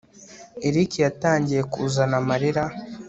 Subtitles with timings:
[0.67, 2.63] erick yatangiye kuzana amarira